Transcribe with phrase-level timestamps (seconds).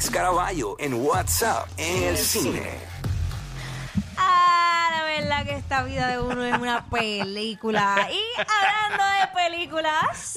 [0.00, 2.99] Félix Caraballo en WhatsApp en el cine.
[5.30, 7.94] Verdad que esta vida de uno es una película.
[8.10, 10.34] Y hablando de películas,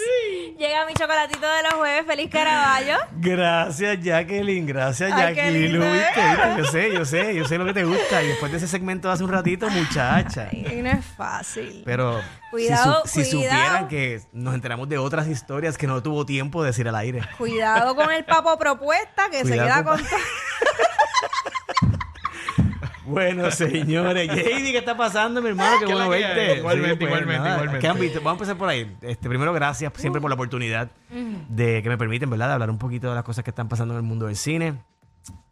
[0.55, 2.97] llega mi chocolatito de los jueves, feliz Caraballo.
[3.13, 4.67] Gracias, Jacqueline.
[4.67, 5.71] Gracias, Ay, qué Jacqueline.
[5.71, 6.05] lindo, ¿eh?
[6.05, 6.57] viste.
[6.59, 8.21] Yo sé, yo sé, yo sé lo que te gusta.
[8.21, 10.49] Y después de ese segmento de hace un ratito, muchacha.
[10.51, 11.81] Y no es fácil.
[11.83, 12.21] Pero
[12.51, 13.57] Cuidado, si, su- si cuidado.
[13.63, 17.21] supieran que nos enteramos de otras historias que no tuvo tiempo de decir al aire.
[17.39, 20.19] Cuidado con el papo propuesta que se Cuidado queda con- con todo.
[23.05, 25.77] Bueno, señores, JD, ¿qué está pasando, mi hermano?
[25.79, 26.57] Qué ¿Qué bueno verte.
[26.57, 27.79] Igualmente, igualmente, igualmente.
[27.79, 28.19] ¿Qué han visto?
[28.19, 28.95] Vamos a empezar por ahí.
[29.01, 30.89] Este, primero, gracias siempre por la oportunidad
[31.49, 33.93] de que me permiten, ¿verdad?, de hablar un poquito de las cosas que están pasando
[33.93, 34.75] en el mundo del cine,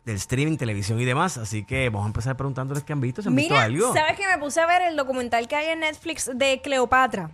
[0.06, 1.38] del streaming, televisión y demás.
[1.38, 3.22] Así que vamos a empezar preguntándoles qué han visto.
[3.22, 3.94] ¿Se han visto algo?
[3.94, 7.32] ¿sabes que me puse a ver el documental que hay en Netflix de Cleopatra?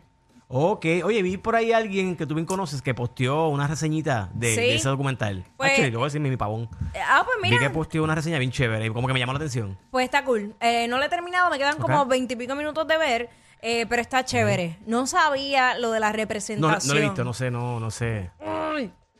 [0.49, 0.85] Ok.
[1.03, 4.61] Oye, vi por ahí alguien que tú bien conoces que posteó una reseñita de, Sí.
[4.61, 5.43] de ese documental.
[5.57, 6.70] Pues- Actually, te voy a decir mi, mi pavón.
[7.09, 9.33] Ah, pues Vi que mira, posteó una reseña bien chévere y como que me llamó
[9.33, 9.77] la atención.
[9.91, 10.55] pues está cool.
[10.61, 13.29] Eh, no lo he terminado, me quedan como veintipico minutos de ver,
[13.62, 14.77] eh, pero está chévere.
[14.85, 16.87] No sabía lo de la No, representación.
[16.87, 18.32] no lo he visto, no sé, no, no sé.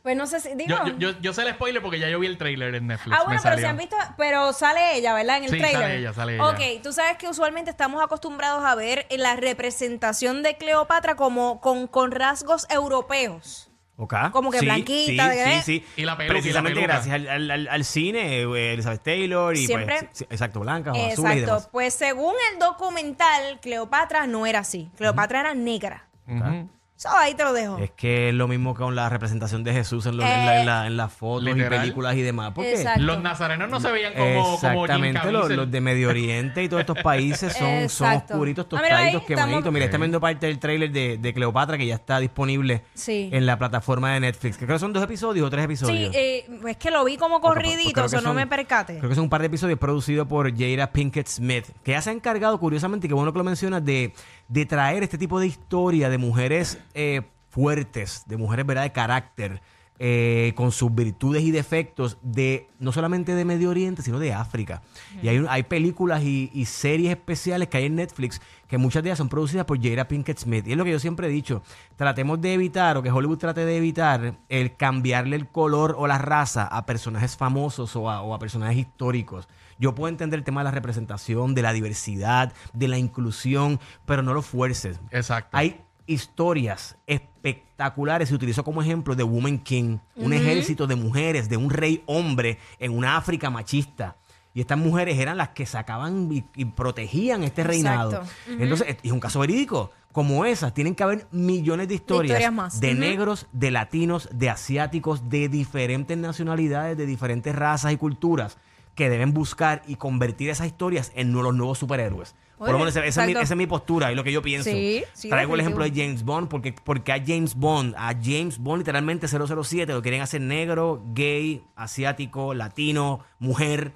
[0.02, 0.54] Pues no sé si.
[0.54, 0.68] Digo.
[0.68, 3.16] Yo, yo, yo, yo sé el spoiler porque ya yo vi el trailer en Netflix.
[3.16, 3.58] Ah, bueno, me pero salió.
[3.66, 5.38] si han visto, pero sale ella, ¿verdad?
[5.38, 5.80] En el Sí, trailer.
[5.82, 6.46] sale ella, sale ella.
[6.48, 11.86] Ok, tú sabes que usualmente estamos acostumbrados a ver la representación de Cleopatra como con,
[11.88, 13.64] con rasgos europeos.
[14.00, 14.14] Ok.
[14.30, 15.62] Como que Sí, blanquita, Sí, ¿de qué?
[15.62, 15.86] sí, sí.
[15.96, 17.08] Y la peluca, Precisamente y la peluca.
[17.08, 20.92] gracias al, al- al- al cine, eh, Elizabeth Taylor y Siempre- pues, sí, exacto, blanca
[20.92, 21.40] o azul y Exacto.
[21.40, 21.68] demás.
[21.72, 24.88] Pues según el documental, Cleopatra no era así.
[24.96, 26.06] Cleopatra era negra.
[26.28, 26.68] Ujú.
[27.00, 27.78] So, ahí te lo dejo.
[27.78, 30.66] Es que es lo mismo con la representación de Jesús en, lo- en la- en
[30.66, 32.50] la- en las fotos y películas y demás.
[32.52, 33.02] Porque Exacto.
[33.02, 36.98] Los nazarenos no se veían como, Exactamente, los, los de Medio Oriente y todos estos
[37.00, 39.70] países son, son oscuritos, Ah, tostaditos, qué estamos- bonito.
[39.70, 43.30] Mira, está viendo parte del tráiler de, de Cleopatra que ya está disponible Sí.
[43.32, 44.58] en la plataforma de Netflix.
[44.58, 46.14] Que creo que son dos episodios o tres Sí, episodios.
[46.16, 48.98] eh, es que lo vi como corridito, o que sea, no me percate.
[48.98, 52.10] Creo que son un par de episodios producidos por Jada Pinkett Smith, que ya se
[52.10, 54.12] ha encargado, curiosamente, y qué bueno que lo mencionas, de,
[54.48, 58.82] de traer este tipo de historia de mujeres eh, fuertes, de mujeres ¿verdad?
[58.82, 59.62] de carácter,
[60.00, 64.82] eh, con sus virtudes y defectos, de no solamente de Medio Oriente, sino de África.
[65.22, 69.18] Y hay, hay películas y series especiales que hay en Netflix que muchas de ellas
[69.18, 70.66] son producidas por Jada Pinkett Smith.
[70.68, 71.62] Y es lo que yo siempre he dicho,
[71.96, 76.18] tratemos de evitar, o que Hollywood trate de evitar, el cambiarle el color o la
[76.18, 79.48] raza a personajes famosos o a, o a personajes históricos.
[79.78, 84.22] Yo puedo entender el tema de la representación, de la diversidad, de la inclusión, pero
[84.22, 85.00] no lo fuerces.
[85.10, 85.56] Exacto.
[85.56, 88.30] Hay historias espectaculares.
[88.30, 92.58] Se utilizó como ejemplo de Woman King, un ejército de mujeres, de un rey hombre
[92.80, 94.16] en una África machista.
[94.54, 98.10] Y estas mujeres eran las que sacaban y, y protegían este reinado.
[98.10, 98.32] Exacto.
[98.58, 99.90] Entonces, es un caso verídico.
[100.12, 102.80] Como esas, tienen que haber millones de historias historias más.
[102.80, 108.56] de negros, de latinos, de asiáticos, de diferentes nacionalidades, de diferentes razas y culturas
[108.98, 112.34] que deben buscar y convertir esas historias en los nuevos superhéroes.
[112.58, 114.42] Por lo menos esa, esa es mi, esa es mi postura y lo que yo
[114.42, 114.68] pienso.
[114.68, 115.90] Sí, sí, Traigo el ejemplo de.
[115.90, 120.40] James Bond porque, porque a James Bond, a James Bond literalmente 007 lo quieren hacer
[120.40, 123.92] negro, gay, asiático, latino, mujer.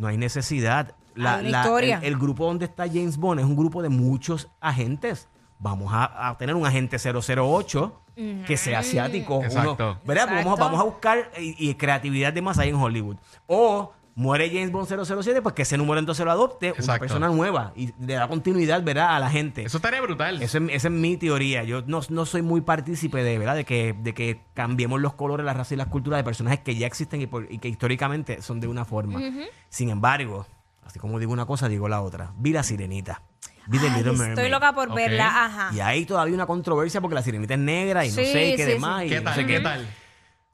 [0.00, 0.94] No hay necesidad.
[1.16, 1.98] Hay una historia.
[1.98, 5.28] el, el grupo donde está James Bond es un grupo de muchos agentes.
[5.58, 8.00] Vamos a, a tener un agente 008
[8.46, 9.42] que sea asiático.
[9.44, 9.74] Exacto.
[9.78, 10.26] uno- ¿verdad?
[10.26, 10.64] Vamos, a- Exacto.
[10.64, 13.16] vamos a buscar y, y creatividad de más ahí en Hollywood.
[13.46, 17.72] O muere James Bond 007, pues que ese número entonces lo adopte una persona nueva
[17.74, 19.16] y le da continuidad, ¿verdad?
[19.16, 19.62] A la gente.
[19.62, 20.42] Eso estaría brutal.
[20.42, 21.64] Esa es, esa es mi teoría.
[21.64, 23.54] Yo no, no soy muy partícipe de, ¿verdad?
[23.56, 26.74] De que, de que cambiemos los colores, las razas y las culturas de personajes que
[26.76, 29.20] ya existen y, por- y que históricamente son de una forma.
[29.68, 30.46] Sin embargo,
[30.84, 32.32] así como digo una cosa, digo la otra.
[32.36, 33.22] Vi la sirenita.
[33.66, 35.70] Vi The Ay, Little estoy loca por verla, ajá.
[35.74, 38.70] Y ahí todavía una controversia porque la sirenita es negra y no sé qué sí,
[38.72, 39.00] demás.
[39.02, 39.06] sí.
[39.06, 39.46] y ¿Qué no tal?
[39.46, 39.86] ¿Qué tal?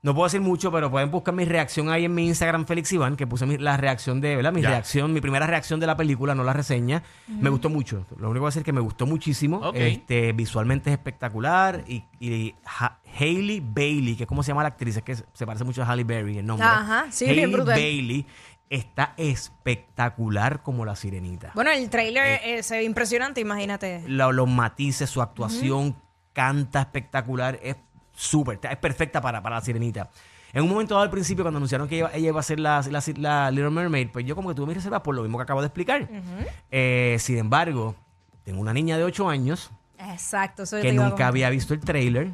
[0.06, 3.16] No puedo decir mucho, pero pueden buscar mi reacción ahí en mi Instagram, Félix Iván,
[3.16, 4.52] que puse mi- la reacción de, ¿verdad?
[4.52, 4.68] Mi Ya.
[4.70, 7.02] reacción, mi primera reacción de la película, no la reseña.
[7.26, 8.06] Me gustó mucho.
[8.16, 9.72] Lo único que voy a decir es que me gustó muchísimo.
[9.74, 11.82] Este, visualmente es espectacular.
[11.88, 15.44] Y, y Ha- Hailey Bailey, que es como se llama la actriz, es que se
[15.46, 16.66] parece mucho a Halle Berry, el nombre.
[16.66, 17.74] Ajá, sí, bien Hailey brutal.
[17.74, 18.26] Bailey
[18.70, 21.52] está espectacular como la sirenita.
[21.54, 24.04] Bueno, el trailer eh, se ve impresionante, imagínate.
[24.06, 25.96] La- los matices, su actuación,
[26.32, 27.76] canta espectacular, es
[28.16, 30.10] súper, es perfecta para, para la sirenita.
[30.52, 32.80] En un momento dado al principio, cuando anunciaron que ella, ella iba a ser la,
[32.90, 35.42] la- la Little Mermaid, pues yo como que tuve mi reserva por lo mismo que
[35.42, 36.08] acabo de explicar.
[36.70, 37.94] Eh, sin embargo,
[38.44, 42.30] tengo una niña de 8 años Exacto, eso que nunca había visto el trailer.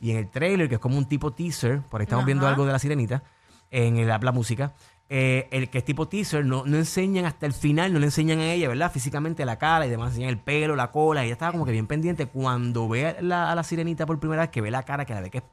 [0.00, 2.66] Y en el trailer, que es como un tipo teaser, por ahí estamos viendo algo
[2.66, 3.22] de la sirenita,
[3.70, 4.72] en el, la música,
[5.10, 8.40] eh, el que es tipo teaser, no, no enseñan hasta el final, no le enseñan
[8.40, 8.92] a ella, ¿verdad?
[8.92, 11.72] Físicamente la cara y demás, enseñan el pelo, la cola, y ella estaba como que
[11.72, 12.26] bien pendiente.
[12.26, 15.14] Cuando ve a la, a la sirenita por primera vez, que ve la cara, que
[15.14, 15.44] la ve que es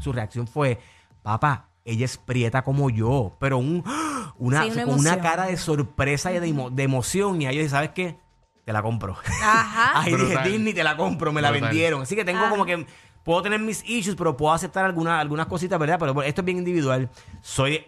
[0.00, 0.78] su reacción fue,
[1.22, 3.84] papá, ella es prieta como yo, pero un,
[4.38, 7.40] una, Sí, una cara de sorpresa y de, emo- de emoción.
[7.40, 8.16] Y ahí yo dije, ¿sabes qué?
[8.64, 9.14] Te la compro.
[9.42, 10.00] Ajá.
[10.00, 10.38] Ahí dije.
[10.48, 12.00] Disney, te la compro, me la vendieron.
[12.02, 12.48] Así que tengo Ajá.
[12.50, 12.86] como que,
[13.22, 15.98] puedo tener mis issues, pero puedo aceptar alguna- algunas cositas, ¿verdad?
[16.00, 17.10] Pero bueno, esto es bien individual.
[17.42, 17.84] Soy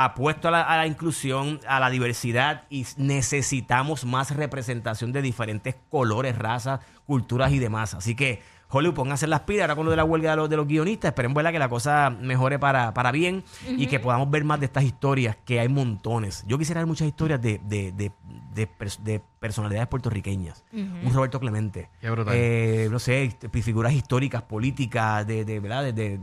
[0.00, 5.74] apuesto a la, a la inclusión, a la diversidad y necesitamos más representación de diferentes
[5.90, 7.94] colores, razas, culturas y demás.
[7.94, 8.40] Así que,
[8.70, 11.08] Hollywood, pónganse las pilas ahora con lo de la huelga de los, de los guionistas.
[11.08, 11.50] Esperen, ¿verdad?
[11.52, 15.36] Que la cosa mejore para, para bien y que podamos ver más de estas historias,
[15.44, 16.44] que hay montones.
[16.46, 18.12] Yo quisiera ver muchas historias de, de, de,
[18.54, 20.64] de pers- de personalidades puertorriqueñas.
[20.72, 21.88] Un Roberto Clemente.
[22.00, 22.34] Qué brutal.
[22.36, 25.82] Eh, no sé, hist- figuras históricas, políticas, de, de ¿verdad?
[25.84, 26.20] De, de-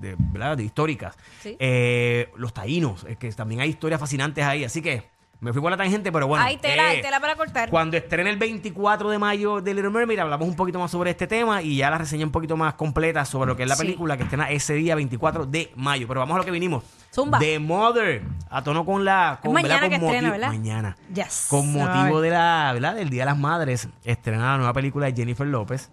[0.00, 0.56] de, ¿verdad?
[0.56, 1.16] de históricas.
[1.40, 1.56] Sí.
[1.58, 4.64] Eh, los taínos, es que también hay historias fascinantes ahí.
[4.64, 5.08] Así que
[5.40, 6.44] me fui por la tangente, pero bueno.
[6.44, 7.70] hay tela, eh, hay tela para cortar.
[7.70, 11.28] cuando estrene el 24 de mayo de Little Mermaid, hablamos un poquito más sobre este
[11.28, 13.82] tema y ya la reseña un poquito más completa sobre lo que es la Sí.
[13.84, 16.08] película que estrena ese día 24 de mayo.
[16.08, 16.82] Pero vamos a lo que vinimos.
[17.14, 17.38] Zumba.
[17.38, 19.38] The Mother, a tono con la...
[19.40, 19.88] Con, mañana ¿verdad?
[19.90, 20.48] que Con estrena, ¿verdad?
[20.48, 20.96] Mañana.
[21.14, 21.46] Yes.
[21.48, 21.72] Con Ay.
[21.72, 22.96] motivo de la, ¿verdad?
[22.96, 25.90] del Día de las Madres, estrena la nueva película de Jennifer López.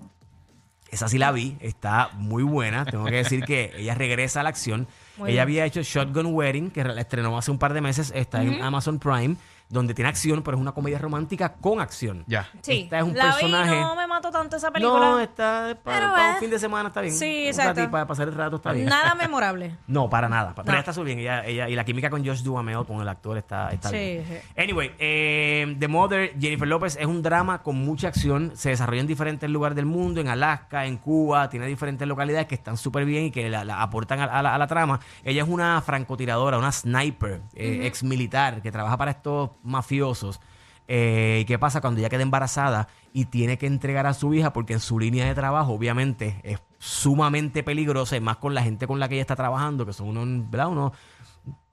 [0.96, 2.86] Esa sí la vi, está muy buena.
[2.86, 4.88] Tengo que decir que ella regresa a la acción.
[5.18, 5.60] Muy ella bien.
[5.60, 8.98] había hecho Shotgun Wedding, que la estrenó hace un par de meses, está en Amazon
[8.98, 9.36] Prime,
[9.68, 12.24] donde tiene acción, pero es una comedia romántica con acción.
[12.28, 12.48] Ya.
[12.62, 12.82] Sí.
[12.84, 13.74] Esta es un la personaje.
[13.76, 15.00] vi, no me mató tanto esa película.
[15.00, 17.14] No, está para, para un fin de semana está bien.
[17.14, 17.90] sí, exacto.
[17.90, 18.86] Para pasar el rato está bien.
[18.88, 19.76] Nada memorable.
[19.88, 20.54] No, para nada.
[20.56, 20.72] Pero No.
[20.74, 21.20] ella está súper bien.
[21.20, 24.26] Ella, ella, y la química con Josh Duhamel, con el actor, está, está Sí, bien.
[24.28, 24.62] sí.
[24.62, 28.52] Anyway, eh, The Mother, Jennifer López, es un drama con mucha acción.
[28.56, 31.50] Se desarrolla en diferentes lugares del mundo, en Alaska, en Cuba.
[31.50, 34.54] Tiene diferentes localidades que están súper bien y que la, la aportan a, a la,
[34.54, 35.00] a la trama.
[35.24, 40.40] Ella es una francotiradora, una sniper, eh, ex militar, que trabaja para estos mafiosos.
[40.88, 44.54] Eh, ¿y ¿Qué pasa cuando ella queda embarazada y tiene que entregar a su hija?
[44.54, 48.86] Porque en su línea de trabajo, obviamente, es sumamente peligrosa, y más con la gente
[48.86, 50.68] con la que ella está trabajando, que son unos, ¿verdad?
[50.68, 50.92] unos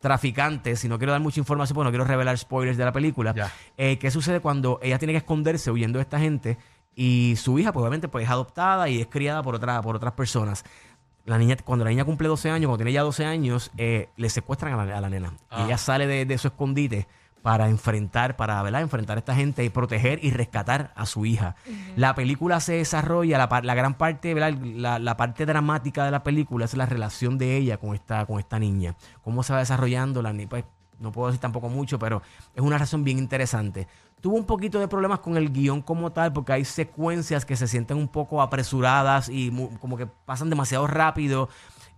[0.00, 0.84] traficantes.
[0.84, 3.34] Y no quiero dar mucha información porque no quiero revelar spoilers de la película.
[3.76, 6.58] Eh, ¿Qué sucede cuando ella tiene que esconderse huyendo de esta gente?
[6.94, 10.12] Y su hija, pues obviamente, pues es adoptada y es criada por, otra, por otras
[10.12, 10.64] personas.
[11.24, 14.28] La niña, cuando la niña cumple 12 años, cuando tiene ya 12 años, eh, le
[14.28, 15.28] secuestran a la, a la nena.
[15.28, 15.64] Y Ah.
[15.66, 17.06] ella sale de, de su escondite
[17.42, 18.80] para enfrentar, para ¿verdad?
[18.80, 21.56] enfrentar a esta gente y proteger y rescatar a su hija.
[21.96, 24.56] La película se desarrolla, la, la gran parte, ¿verdad?
[24.62, 28.38] La, la parte dramática de la película es la relación de ella con esta, con
[28.38, 28.94] esta niña.
[29.22, 30.48] Cómo se va desarrollando la niña.
[30.48, 30.64] Pues,
[31.00, 32.22] no puedo decir tampoco mucho, pero
[32.54, 33.88] es una razón bien interesante.
[34.20, 37.66] Tuvo un poquito de problemas con el guion como tal, porque hay secuencias que se
[37.66, 39.50] sienten un poco apresuradas y
[39.80, 41.48] como que pasan demasiado rápido.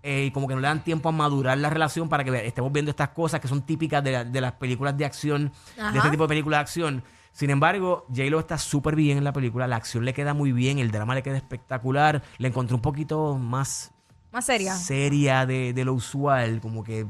[0.04, 2.70] Eh, y como que no le dan tiempo a madurar la relación para que estemos
[2.70, 6.10] viendo estas cosas que son típicas de, la- de las películas de acción, de este
[6.10, 7.04] tipo de películas de acción.
[7.32, 10.78] Sin embargo, J-Lo está súper bien en la película, la acción le queda muy bien,
[10.78, 12.22] el drama le queda espectacular.
[12.38, 13.90] Le encontré un poquito más
[14.30, 14.74] Más seria.
[14.76, 17.06] seria de, de lo usual, como que,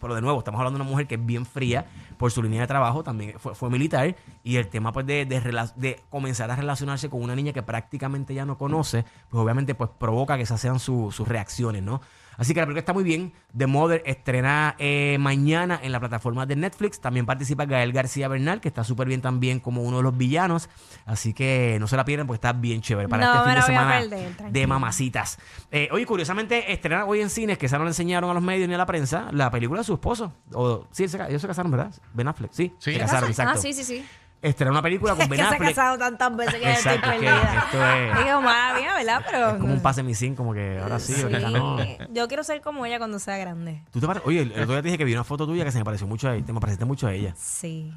[0.00, 1.86] pero de nuevo, estamos hablando de una mujer que es bien fría
[2.16, 5.40] por su línea de trabajo, también fue, fue militar, y el tema pues de, de,
[5.76, 9.90] de comenzar a relacionarse con una niña que prácticamente ya no conoce, pues obviamente pues
[9.98, 12.00] provoca que esas sean su- sus reacciones, ¿no?
[12.38, 13.32] Así que la película está muy bien.
[13.56, 17.00] The Mother estrena eh, mañana en la plataforma de Netflix.
[17.00, 20.70] También participa Gael García Bernal, que está súper bien también como uno de los villanos.
[21.04, 23.60] Así que no se la pierdan porque está bien chévere para No este fin de
[23.60, 25.38] la semana perder, de mamacitas.
[25.70, 28.68] Eh, oye, curiosamente, estrena hoy en cines, que esa no le enseñaron a los medios
[28.68, 30.32] ni a la prensa, la película de su esposo.
[30.52, 31.92] O, sí, ellos se casaron, ¿verdad?
[32.14, 32.72] Ben Affleck, sí.
[32.78, 32.92] Sí.
[32.92, 33.60] Se ¿Se casaron, Ah, exacto.
[33.60, 34.04] sí, sí, sí.
[34.40, 35.68] Estrena una película con Ben que se ha Affleck.
[35.74, 37.64] casado tantas veces que ya estoy Exacto, es que perdida.
[37.64, 39.22] esto es- Digo, mala mía, ¿verdad?
[39.30, 39.48] Pero...
[39.50, 41.78] Es como un pase mi sin, como que ahora sí, ahorita no.
[42.12, 43.82] Yo quiero ser como ella cuando sea grande.
[43.92, 45.64] ¿Tú te pare- Oye, el el otro día te dije que vi una foto tuya
[45.64, 46.46] que se me pareció mucho a ella.
[46.46, 47.34] Te me pareciste mucho a ella.
[47.36, 47.92] Sí.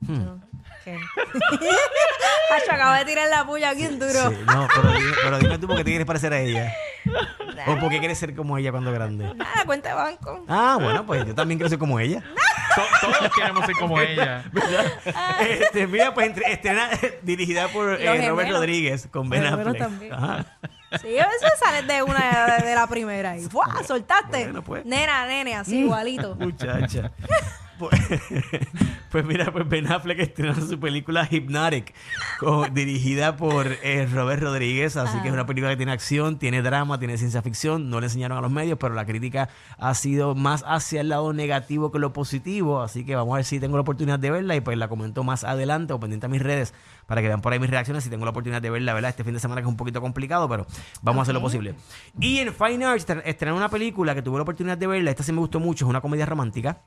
[0.00, 0.14] Hmm.
[0.24, 0.38] Yo-
[0.84, 0.98] ¿Qué?
[2.50, 4.30] Hacho, acabo de tirar la puya bien duro.
[4.30, 6.72] Sí, no, pero dime, pero dime tú por qué te quieres parecer a ella.
[7.66, 9.34] O por qué quieres ser como ella cuando grande.
[9.34, 10.44] Nada, cuenta de banco.
[10.48, 12.22] Ah, bueno, pues yo también quiero ser como ella.
[12.74, 14.44] To- todos queremos ser como ella.
[15.40, 16.88] Este, mira, pues entre- estrena
[17.22, 18.50] dirigida por eh, Robert gemelos.
[18.52, 19.78] Rodríguez con Ben Affleck.
[19.78, 20.12] también.
[20.12, 20.44] Ajá.
[21.02, 23.82] Sí, a veces sales de una de, de la primera y ¡fua!
[23.86, 24.44] soltaste.
[24.44, 24.84] Bueno, pues.
[24.86, 26.34] Nena, nene, así igualito.
[26.36, 27.10] Muchacha.
[27.78, 28.00] Pues,
[29.10, 31.94] pues mira, pues Ben Affleck estrenó su película Hypnotic,
[32.40, 36.62] con- dirigida por eh, Robert Rodríguez, así que es una película que tiene acción, tiene
[36.62, 40.34] drama, tiene ciencia ficción, no le enseñaron a los medios, pero la crítica ha sido
[40.34, 43.76] más hacia el lado negativo que lo positivo, así que vamos a ver si tengo
[43.76, 46.74] la oportunidad de verla y pues la comento más adelante o pendiente a mis redes
[47.06, 49.10] para que vean por ahí mis reacciones si tengo la oportunidad de verla, ¿verdad?
[49.10, 50.66] Este fin de semana que es un poquito complicado, pero
[51.02, 51.74] vamos a hacer lo posible.
[52.20, 55.22] Y en Fine Arts estren- estrenó una película que tuve la oportunidad de verla, esta
[55.22, 56.82] sí me gustó mucho, es una comedia romántica.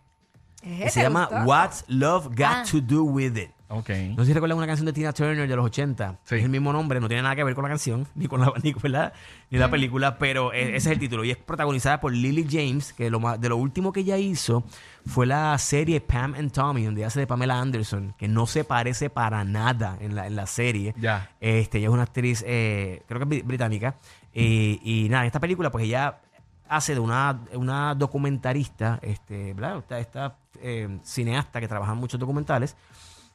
[0.63, 1.43] ¿Eh, que se llama gustó?
[1.45, 2.63] What's Love Got Ah.
[2.71, 3.49] to Do With It.
[3.73, 3.89] Ok.
[4.17, 6.19] No sé si recuerdan una canción de Tina Turner de los 80.
[6.25, 6.35] Sí.
[6.35, 8.51] Es el mismo nombre, no tiene nada que ver con la canción, ni con la,
[8.63, 9.13] ni con la,
[9.49, 11.23] ni la película, pero eh, ese es el título.
[11.23, 14.65] Y es protagonizada por Lily James, que lo más, de lo último que ella hizo
[15.05, 19.09] fue la serie Pam and Tommy, donde hace de Pamela Anderson, que no se parece
[19.09, 20.93] para nada en la, en la serie.
[20.99, 21.29] Ya.
[21.39, 23.95] Este, ella es una actriz, eh, creo que es bri- británica.
[24.33, 26.19] Y, y nada, en esta película, pues ella
[26.67, 29.77] hace de una, una documentarista, este, ¿verdad?
[29.79, 32.75] Esta, esta, eh, cineasta que trabaja en muchos documentales,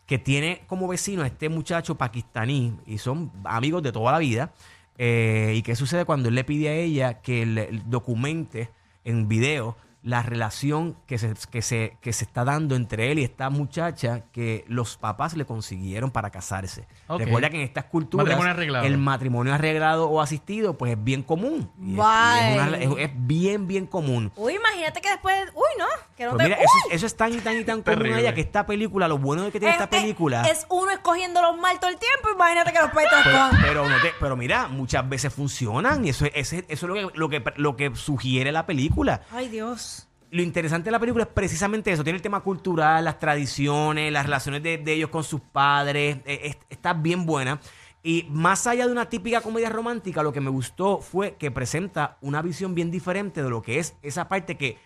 [0.06, 4.52] que tiene como vecino a este muchacho pakistaní y son amigos de toda la vida.
[4.98, 8.70] Eh, ¿Y qué sucede cuando él le pide a ella que le documente
[9.04, 13.24] en video la relación que se, que, se, que se está dando entre él y
[13.24, 16.86] esta muchacha que los papás le consiguieron para casarse?
[17.08, 17.22] Ok.
[17.22, 21.72] Recuerda que en estas culturas Matrimonio el matrimonio arreglado o asistido pues es bien común.
[21.80, 22.84] Y es- y es, una- Vale.
[22.84, 24.30] es- es bien, bien común.
[24.36, 25.34] Uy, imagínate que después.
[25.54, 25.86] Uy, no.
[26.16, 26.48] Que no Pues te.
[26.50, 26.64] mira, ¡Uy!
[26.64, 29.42] eso, eso es tan y tan y tan común allá que esta película, lo bueno
[29.42, 30.42] de que tiene Es- esta es- película...
[30.48, 32.28] Es, uno escogiendo los mal todo el tiempo.
[32.32, 33.60] Imagínate que los peitos Pero, con.
[33.60, 37.10] pero, no te- pero mira, muchas veces funcionan y eso, es- ese- eso es lo
[37.10, 39.22] que, lo, que, lo que sugiere la película.
[39.32, 39.95] Ay, Dios.
[40.30, 42.02] Lo interesante de la película es precisamente eso.
[42.02, 46.18] Tiene el tema cultural, las tradiciones, las relaciones de, de ellos con sus padres.
[46.26, 47.60] eh, es- está bien buena.
[48.02, 52.18] Y más allá de una típica comedia romántica, lo que me gustó fue que presenta
[52.20, 54.78] una visión bien diferente de lo que es esa parte que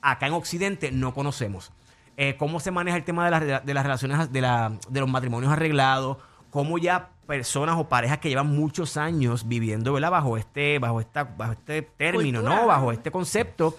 [0.00, 1.72] acá en Occidente no conocemos.
[2.18, 5.08] Eh, cómo se maneja el tema de, las- de las relaciones, de, la- de los
[5.08, 6.18] matrimonios arreglados,
[6.50, 10.12] cómo ya personas o parejas que llevan muchos años viviendo ¿verdad?
[10.12, 12.60] bajo este bajo esta bajo este término, Cultura.
[12.62, 12.66] ¿no?
[12.68, 13.76] Bajo este concepto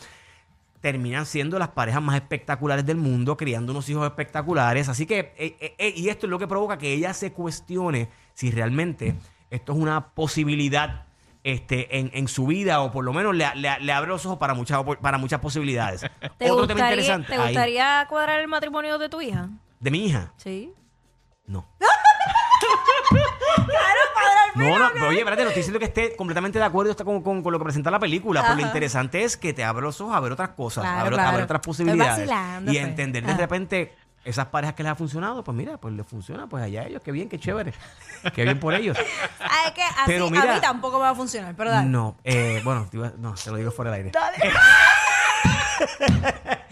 [0.81, 4.89] terminan siendo las parejas más espectaculares del mundo, criando unos hijos espectaculares.
[4.89, 8.09] Así que, eh, eh, eh, y esto es lo que provoca que ella se cuestione
[8.33, 9.15] si realmente
[9.49, 11.05] esto es una posibilidad
[11.43, 14.37] este, en, en su vida, o por lo menos le, le- le abre los ojos
[14.37, 16.05] para muchas, para muchas posibilidades.
[16.37, 17.27] ¿Te, Otro tema interesante.
[17.29, 19.49] ¿te ahí, gustaría cuadrar el matrimonio de tu hija?
[19.79, 20.33] de mi hija.
[20.37, 20.73] Sí.
[21.45, 21.65] No.
[24.57, 27.21] No, no, pero oye, espérate, no estoy diciendo que esté completamente de acuerdo está con,
[27.21, 28.67] con- con lo que presenta la película, pero lo Ajá.
[28.67, 31.43] interesante es que te abre los ojos a ver otras cosas, a, Claro, ver, a
[31.43, 32.29] otras posibilidades.
[32.29, 32.77] Y pues.
[32.77, 33.95] entender de repente
[34.25, 37.11] esas parejas que les ha funcionado, pues mira, pues les funciona, pues allá ellos, qué
[37.13, 37.73] bien, qué chévere,
[38.35, 38.97] qué bien por ellos.
[39.67, 41.87] Es que así Pero a mira- mí tampoco me va a funcionar, pero dale.
[41.89, 44.11] No, eh, bueno, no, te lo digo fuera del aire.
[44.11, 44.37] Dale.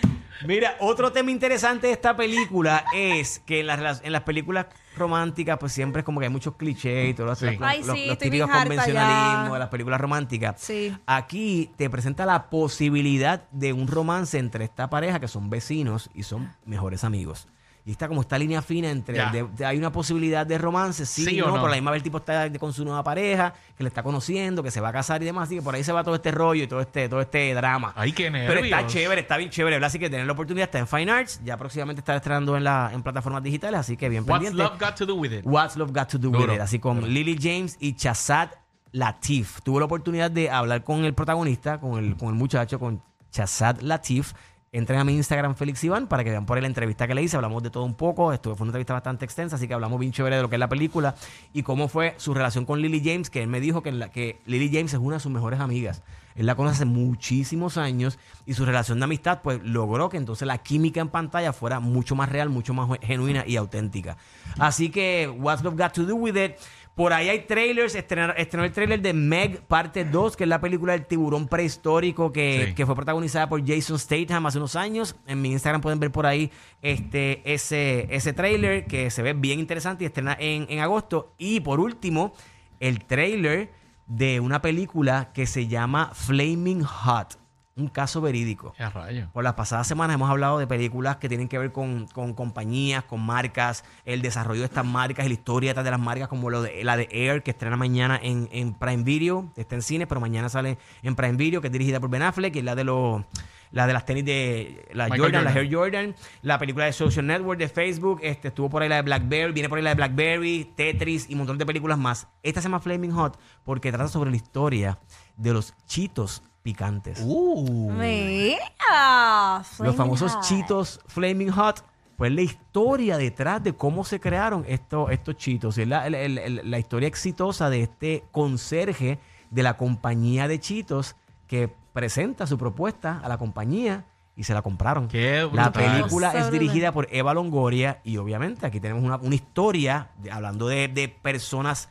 [0.45, 4.65] Mira, otro tema interesante de esta película es que en las, en las películas
[4.97, 7.45] románticas, pues siempre es como que hay muchos clichés y todos los, Sí.
[7.57, 9.53] los- Ay, los- sí, los estoy típicos convencionalismos ya.
[9.53, 10.61] de las películas románticas.
[10.61, 10.95] Sí.
[11.05, 16.23] Aquí te presenta la posibilidad de un romance entre esta pareja que son vecinos y
[16.23, 17.47] son mejores amigos.
[17.87, 19.29] Y está como esta línea fina entre Ya.
[19.31, 21.53] de- de- hay una posibilidad de romance, sí, Sí o no, no.
[21.57, 24.01] pero a la misma vez el tipo está con su nueva pareja, que le está
[24.01, 26.15] conociendo, que se va a casar y demás, así que por ahí se va todo
[26.15, 27.93] este rollo y todo este, todo este drama.
[27.95, 28.91] Ay, qué Pero está nervios.
[28.91, 29.87] chévere, está bien chévere, ¿verdad?
[29.87, 32.89] Así que tener la oportunidad está en Fine Arts, ya próximamente estará estrenando en, la,
[32.91, 34.57] en plataformas digitales, así que bien What's pendiente.
[34.63, 35.41] love got to do with it?
[35.45, 36.45] What's Love Got to Do Duro.
[36.47, 38.49] With It, así con Lily James y Chazad
[38.93, 39.61] Latif.
[39.61, 43.81] Tuve la oportunidad de hablar con el protagonista, con el, con el muchacho, con Chazad
[43.81, 44.33] Latif.
[44.75, 47.37] Entren a mi Instagram, Félix Iván, para que vean por la entrevista que le hice.
[47.37, 48.33] Hablamos de todo un poco.
[48.33, 50.59] Esto fue una entrevista bastante extensa, así que hablamos bien chévere de lo que es
[50.59, 51.15] la película
[51.53, 54.69] y cómo fue su relación con Lily James, que él me dijo que, que Lily
[54.73, 56.03] James es una de sus mejores amigas.
[56.35, 60.45] Él la conoce hace muchísimos años y su relación de amistad, pues logró que entonces
[60.45, 64.17] la química en pantalla fuera mucho más real, mucho más genuina y auténtica.
[64.59, 66.57] Así que, What's Love Got to Do With It?
[66.95, 70.61] Por ahí hay trailers, estrenó, estrenó el trailer de Meg parte 2, que es la
[70.61, 72.73] película del tiburón prehistórico que, Sí.
[72.73, 75.15] que fue protagonizada por Jason Statham hace unos años.
[75.27, 79.59] En mi Instagram pueden ver por ahí este, ese, ese trailer que se ve bien
[79.59, 81.33] interesante y estrena en, en agosto.
[81.37, 82.33] Y por último,
[82.79, 83.71] el trailer
[84.07, 87.37] de una película que se llama Flaming Hot,
[87.77, 88.73] un caso verídico.
[88.79, 89.27] Ya rayo.
[89.33, 93.03] Por las pasadas semanas hemos hablado de películas que tienen que ver con, con compañías,
[93.03, 96.61] con marcas, el desarrollo de estas marcas y la historia de las marcas, como lo
[96.61, 100.21] de, la de Air, que estrena mañana en, en Prime Video, está en cine, pero
[100.21, 102.85] mañana sale en Prime Video, que es dirigida por Ben Affleck, y es la de
[102.85, 103.23] los
[103.71, 105.51] la de las tenis de la Michael Jordan, la.
[105.51, 109.01] Air Jordan, la película de Social Network de Facebook, este estuvo por ahí la de
[109.01, 112.29] Blackberry, viene por ahí la de Blackberry, Tetris y un montón de películas más.
[112.41, 114.97] Esta se llama Flaming Hot porque trata sobre la historia
[115.35, 117.21] de los chitos picantes.
[117.23, 117.91] Uh.
[117.91, 119.63] Mira.
[119.79, 120.43] Los famosos Hot.
[120.43, 121.85] chitos Flaming Hot.
[122.17, 125.77] Pues la historia detrás de cómo se crearon estos, estos chitos.
[125.77, 129.19] Es la, la historia exitosa de este conserje
[129.51, 131.15] de la compañía de chitos
[131.47, 134.05] que presenta su propuesta a la compañía
[134.35, 135.07] y se la compraron.
[135.07, 140.09] Qué la película es dirigida por Eva Longoria y obviamente aquí tenemos una, una historia
[140.17, 141.89] de- hablando de, de personas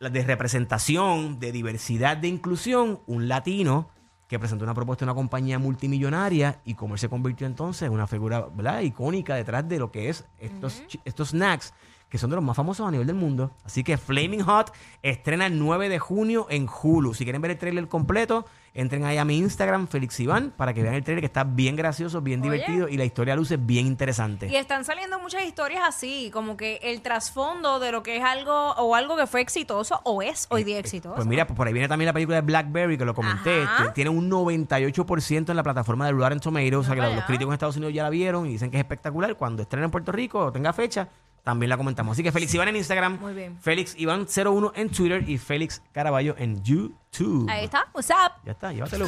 [0.00, 3.88] de representación, de diversidad, de inclusión, un latino
[4.28, 7.92] que presentó una propuesta de una compañía multimillonaria y cómo él se convirtió entonces en
[7.92, 8.80] una figura ¿verdad?
[8.80, 11.72] icónica detrás de lo que es estos, estos snacks
[12.08, 13.50] que son de los más famosos a nivel del mundo.
[13.64, 14.72] Así que Flaming Hot
[15.02, 17.14] estrena el 9 de junio en Hulu.
[17.14, 20.82] Si quieren ver el trailer completo, entren ahí a mi Instagram, Félix Iván, para que
[20.82, 22.50] vean el trailer que está bien gracioso, bien Oye.
[22.52, 24.48] divertido y la historia luce bien interesante.
[24.48, 28.72] Y están saliendo muchas historias así, como que el trasfondo de lo que es algo
[28.72, 31.16] o algo que fue exitoso o es hoy día exitoso.
[31.16, 33.64] Pues mira, por ahí viene también la película de Blackberry, que lo comenté.
[33.94, 36.76] Tiene un 98% en la plataforma de Rotten Tomatoes.
[36.76, 38.82] o sea que los críticos en Estados Unidos ya la vieron y dicen que es
[38.82, 39.34] espectacular.
[39.36, 41.08] Cuando estrene en Puerto Rico o tenga fecha,
[41.46, 42.16] también la comentamos.
[42.16, 43.56] Así que Félix Iván en Instagram, Muy bien.
[43.60, 47.48] Félix Iván01 en Twitter y Félix Caraballo en YouTube.
[47.48, 48.32] Ahí está, what's up?
[48.44, 49.06] Ya está, llévatelo.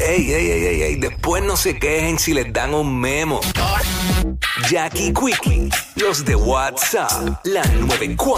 [0.00, 3.40] Ey, ey, ey, ey, ey, después no se quejen si les dan un memo.
[4.70, 8.34] Jackie Quickie, los de WhatsApp, la 94.